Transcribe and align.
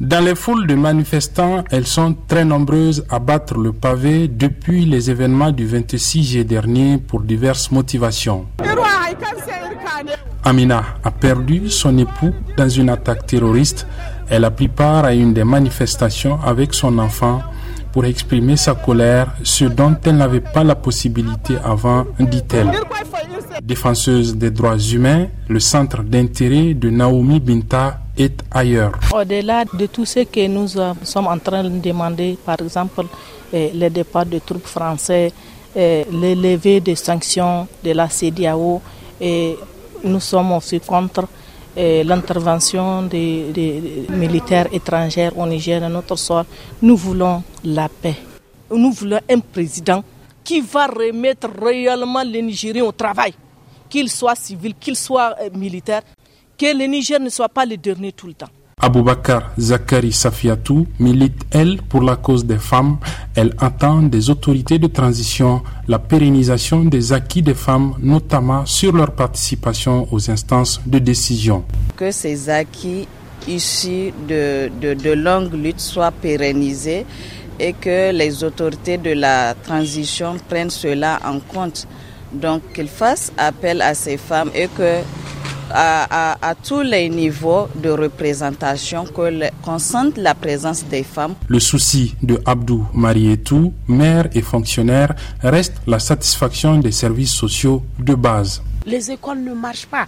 Dans 0.00 0.24
les 0.24 0.36
foules 0.36 0.68
de 0.68 0.76
manifestants, 0.76 1.64
elles 1.72 1.86
sont 1.86 2.14
très 2.28 2.44
nombreuses 2.44 3.04
à 3.10 3.18
battre 3.18 3.58
le 3.58 3.72
pavé 3.72 4.28
depuis 4.28 4.84
les 4.84 5.10
événements 5.10 5.50
du 5.50 5.66
26 5.66 6.22
juillet 6.22 6.44
dernier 6.44 6.98
pour 6.98 7.20
diverses 7.22 7.72
motivations. 7.72 8.46
Amina 10.44 10.84
a 11.02 11.10
perdu 11.10 11.68
son 11.68 11.98
époux 11.98 12.32
dans 12.56 12.68
une 12.68 12.90
attaque 12.90 13.26
terroriste. 13.26 13.88
Elle 14.30 14.44
a 14.44 14.52
pris 14.52 14.68
part 14.68 15.04
à 15.04 15.14
une 15.14 15.34
des 15.34 15.42
manifestations 15.42 16.38
avec 16.42 16.74
son 16.74 16.96
enfant 17.00 17.42
pour 17.90 18.04
exprimer 18.04 18.56
sa 18.56 18.74
colère, 18.74 19.34
ce 19.42 19.64
dont 19.64 19.96
elle 20.04 20.18
n'avait 20.18 20.40
pas 20.40 20.62
la 20.62 20.76
possibilité 20.76 21.56
avant, 21.64 22.06
dit-elle. 22.20 22.70
Défenseuse 23.64 24.36
des 24.36 24.52
droits 24.52 24.78
humains, 24.78 25.26
le 25.48 25.58
centre 25.58 26.04
d'intérêt 26.04 26.74
de 26.74 26.88
Naomi 26.88 27.40
Binta 27.40 27.98
Au-delà 28.18 29.64
de 29.64 29.86
tout 29.86 30.04
ce 30.04 30.20
que 30.24 30.46
nous 30.48 30.66
sommes 30.68 31.26
en 31.28 31.38
train 31.38 31.62
de 31.64 31.78
demander, 31.78 32.36
par 32.44 32.56
exemple, 32.60 33.04
eh, 33.52 33.70
le 33.74 33.88
départ 33.90 34.26
de 34.26 34.38
troupes 34.40 34.66
françaises, 34.66 35.32
eh, 35.76 36.04
le 36.10 36.34
lever 36.34 36.80
des 36.80 36.96
sanctions 36.96 37.68
de 37.84 37.92
la 37.92 38.08
CDAO, 38.08 38.80
et 39.20 39.56
nous 40.04 40.20
sommes 40.20 40.52
aussi 40.52 40.80
contre 40.80 41.28
l'intervention 41.76 43.02
des, 43.02 44.06
militaires 44.08 44.66
étrangers 44.72 45.30
au 45.36 45.46
Niger, 45.46 45.88
notre 45.88 46.16
sol. 46.16 46.44
Nous 46.82 46.96
voulons 46.96 47.40
la 47.62 47.88
paix. 47.88 48.16
Nous 48.70 48.90
voulons 48.90 49.20
un 49.30 49.38
président 49.38 50.02
qui 50.42 50.60
va 50.60 50.86
remettre 50.86 51.48
réellement 51.62 52.22
les 52.24 52.42
Nigériens 52.42 52.84
au 52.84 52.92
travail, 52.92 53.32
qu'il 53.88 54.08
soit 54.10 54.34
civil, 54.34 54.74
qu'il 54.80 54.96
soit 54.96 55.34
euh, 55.40 55.50
militaire, 55.54 56.02
que 56.58 56.76
le 56.76 56.86
Niger 56.86 57.20
ne 57.20 57.28
soit 57.30 57.48
pas 57.48 57.64
le 57.64 57.76
dernier 57.76 58.12
tout 58.12 58.26
le 58.26 58.34
temps. 58.34 58.48
Aboubakar 58.80 59.50
Zakari 59.58 60.12
Safiatou 60.12 60.86
milite, 61.00 61.42
elle, 61.50 61.78
pour 61.88 62.00
la 62.02 62.14
cause 62.14 62.44
des 62.44 62.58
femmes. 62.58 62.98
Elle 63.34 63.52
attend 63.58 64.02
des 64.02 64.30
autorités 64.30 64.78
de 64.78 64.86
transition 64.86 65.62
la 65.88 65.98
pérennisation 65.98 66.84
des 66.84 67.12
acquis 67.12 67.42
des 67.42 67.54
femmes, 67.54 67.94
notamment 68.00 68.66
sur 68.66 68.92
leur 68.92 69.12
participation 69.12 70.06
aux 70.12 70.30
instances 70.30 70.80
de 70.86 71.00
décision. 71.00 71.64
Que 71.96 72.12
ces 72.12 72.48
acquis 72.50 73.08
issus 73.48 74.12
de, 74.28 74.70
de, 74.80 74.94
de 74.94 75.10
longues 75.10 75.54
luttes 75.54 75.80
soient 75.80 76.12
pérennisés 76.12 77.04
et 77.58 77.72
que 77.72 78.12
les 78.12 78.44
autorités 78.44 78.98
de 78.98 79.10
la 79.10 79.54
transition 79.54 80.36
prennent 80.48 80.70
cela 80.70 81.18
en 81.24 81.40
compte. 81.40 81.88
Donc 82.32 82.62
qu'ils 82.74 82.88
fassent 82.88 83.32
appel 83.38 83.82
à 83.82 83.94
ces 83.94 84.18
femmes 84.18 84.50
et 84.54 84.68
que 84.68 85.00
à, 85.70 86.54
tous 86.62 86.82
les 86.82 87.08
niveaux 87.08 87.68
de 87.76 87.90
représentation, 87.90 89.04
qu'on 89.62 89.78
sente 89.78 90.16
la 90.16 90.34
présence 90.34 90.84
des 90.84 91.02
femmes. 91.02 91.34
Le 91.48 91.60
souci 91.60 92.14
de 92.22 92.40
Abdou 92.44 92.86
Marietou, 92.94 93.72
maire 93.86 94.28
et 94.32 94.42
fonctionnaire, 94.42 95.14
reste 95.42 95.74
la 95.86 95.98
satisfaction 95.98 96.78
des 96.78 96.92
services 96.92 97.32
sociaux 97.32 97.82
de 97.98 98.14
base. 98.14 98.62
Les 98.86 99.10
écoles 99.10 99.40
ne 99.42 99.52
marchent 99.54 99.86
pas. 99.86 100.06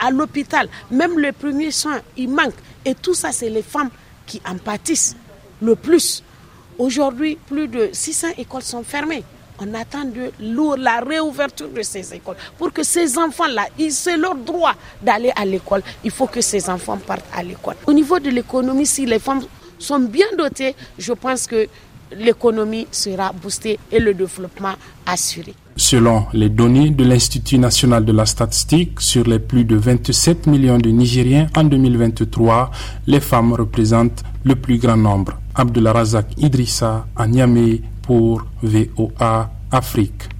À 0.00 0.10
l'hôpital, 0.10 0.68
même 0.90 1.18
les 1.18 1.32
premiers 1.32 1.70
soins, 1.70 2.00
il 2.16 2.30
manque. 2.30 2.54
Et 2.84 2.94
tout 2.94 3.14
ça, 3.14 3.30
c'est 3.32 3.50
les 3.50 3.62
femmes 3.62 3.90
qui 4.26 4.40
en 4.48 4.56
pâtissent 4.56 5.16
le 5.62 5.76
plus. 5.76 6.22
Aujourd'hui, 6.78 7.38
plus 7.46 7.68
de 7.68 7.90
600 7.92 8.28
écoles 8.38 8.62
sont 8.62 8.82
fermées 8.82 9.24
on 9.60 9.74
attend 9.74 10.04
de 10.04 10.30
la 10.82 11.00
réouverture 11.00 11.68
de 11.68 11.82
ces 11.82 12.14
écoles 12.14 12.36
pour 12.56 12.72
que 12.72 12.82
ces 12.82 13.18
enfants-là, 13.18 13.66
c'est 13.90 14.16
leur 14.16 14.34
droit 14.34 14.74
d'aller 15.02 15.32
à 15.36 15.44
l'école. 15.44 15.82
Il 16.04 16.10
faut 16.10 16.26
que 16.26 16.40
ces 16.40 16.68
enfants 16.70 16.98
partent 16.98 17.24
à 17.34 17.42
l'école. 17.42 17.74
Au 17.86 17.92
niveau 17.92 18.18
de 18.18 18.30
l'économie, 18.30 18.86
si 18.86 19.06
les 19.06 19.18
femmes 19.18 19.42
sont 19.78 20.00
bien 20.00 20.26
dotées, 20.36 20.74
je 20.98 21.12
pense 21.12 21.46
que 21.46 21.66
l'économie 22.16 22.86
sera 22.90 23.32
boostée 23.32 23.78
et 23.92 23.98
le 23.98 24.14
développement 24.14 24.74
assuré. 25.06 25.54
Selon 25.76 26.26
les 26.32 26.48
données 26.48 26.90
de 26.90 27.04
l'Institut 27.04 27.58
national 27.58 28.04
de 28.04 28.12
la 28.12 28.26
statistique, 28.26 29.00
sur 29.00 29.24
les 29.24 29.38
plus 29.38 29.64
de 29.64 29.76
27 29.76 30.46
millions 30.48 30.78
de 30.78 30.88
Nigériens 30.90 31.46
en 31.56 31.64
2023, 31.64 32.70
les 33.06 33.20
femmes 33.20 33.52
représentent 33.52 34.24
le 34.44 34.56
plus 34.56 34.78
grand 34.78 34.96
nombre. 34.96 35.38
Abdullah 35.54 36.02
Idrissa 36.38 37.06
à 37.16 37.26
Niamey 37.28 37.82
pour 38.08 38.40
VOA 38.62 39.50
Afrique. 39.70 40.37